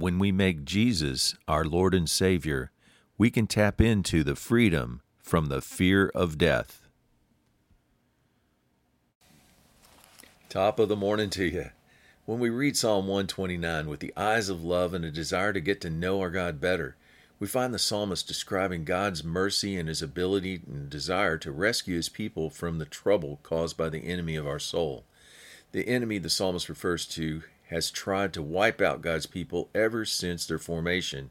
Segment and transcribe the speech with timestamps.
[0.00, 2.70] when we make Jesus our Lord and Savior,
[3.18, 6.88] we can tap into the freedom from the fear of death.
[10.48, 11.70] Top of the morning to you.
[12.24, 15.80] When we read Psalm 129 with the eyes of love and a desire to get
[15.82, 16.96] to know our God better,
[17.38, 22.08] we find the psalmist describing God's mercy and his ability and desire to rescue his
[22.08, 25.04] people from the trouble caused by the enemy of our soul.
[25.72, 30.44] The enemy the psalmist refers to has tried to wipe out God's people ever since
[30.44, 31.30] their formation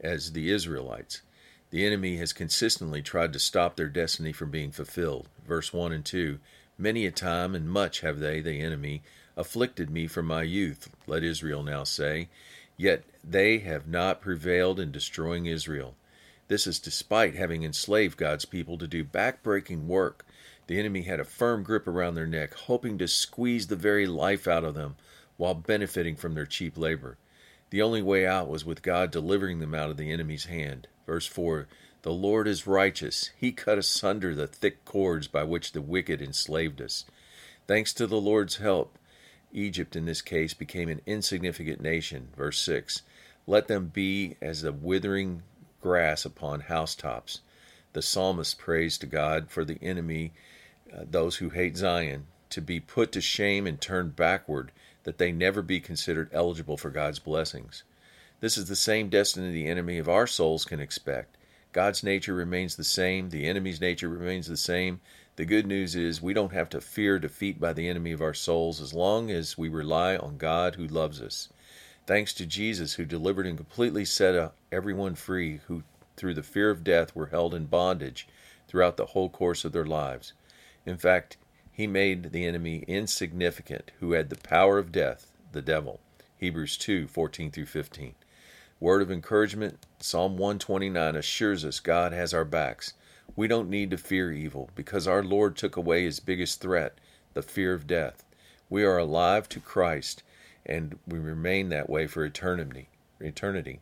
[0.00, 1.22] as the Israelites.
[1.70, 5.28] The enemy has consistently tried to stop their destiny from being fulfilled.
[5.46, 6.38] Verse 1 and 2
[6.76, 9.02] Many a time and much have they, the enemy,
[9.36, 12.28] afflicted me from my youth, let Israel now say.
[12.76, 15.94] Yet they have not prevailed in destroying Israel.
[16.48, 20.26] This is despite having enslaved God's people to do backbreaking work.
[20.66, 24.46] The enemy had a firm grip around their neck, hoping to squeeze the very life
[24.46, 24.96] out of them
[25.36, 27.18] while benefiting from their cheap labor.
[27.70, 30.86] The only way out was with God delivering them out of the enemy's hand.
[31.06, 31.66] Verse 4
[32.02, 33.30] The Lord is righteous.
[33.36, 37.04] He cut asunder the thick cords by which the wicked enslaved us.
[37.66, 38.96] Thanks to the Lord's help,
[39.52, 42.28] Egypt in this case became an insignificant nation.
[42.36, 43.02] Verse 6
[43.46, 45.42] Let them be as the withering
[45.80, 47.40] grass upon housetops.
[47.92, 50.32] The psalmist prays to God for the enemy,
[50.92, 54.70] uh, those who hate Zion, to be put to shame and turned backward,
[55.06, 57.84] that they never be considered eligible for God's blessings.
[58.40, 61.36] This is the same destiny the enemy of our souls can expect.
[61.72, 65.00] God's nature remains the same, the enemy's nature remains the same.
[65.36, 68.34] The good news is we don't have to fear defeat by the enemy of our
[68.34, 71.50] souls as long as we rely on God who loves us.
[72.04, 75.84] Thanks to Jesus who delivered and completely set uh, everyone free who
[76.16, 78.26] through the fear of death were held in bondage
[78.66, 80.32] throughout the whole course of their lives.
[80.84, 81.36] In fact,
[81.76, 86.00] he made the enemy insignificant who had the power of death, the devil.
[86.38, 88.14] Hebrews 2 14 through 15.
[88.80, 92.94] Word of encouragement Psalm 129 assures us God has our backs.
[93.36, 96.96] We don't need to fear evil because our Lord took away his biggest threat,
[97.34, 98.24] the fear of death.
[98.70, 100.22] We are alive to Christ
[100.64, 102.88] and we remain that way for eternity.
[103.20, 103.80] Eternity.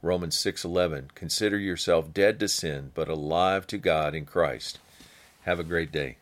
[0.00, 4.78] Romans 6:11 Consider yourself dead to sin but alive to God in Christ.
[5.40, 6.18] Have a great day.